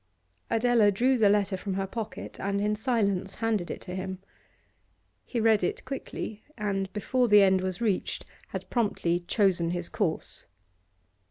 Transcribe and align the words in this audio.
Adela 0.49 0.89
drew 0.89 1.15
the 1.15 1.29
letter 1.29 1.55
from 1.55 1.75
her 1.75 1.85
pocket 1.85 2.39
and 2.39 2.59
in 2.59 2.75
silence 2.75 3.35
handed 3.35 3.69
it 3.69 3.79
to 3.81 3.93
him. 3.93 4.17
He 5.25 5.39
read 5.39 5.63
it 5.63 5.85
quickly, 5.85 6.43
and, 6.57 6.91
before 6.91 7.27
the 7.27 7.43
end 7.43 7.61
was 7.61 7.81
reached, 7.81 8.25
had 8.47 8.67
promptly 8.71 9.19
chosen 9.27 9.69
his 9.69 9.89
course. 9.89 10.47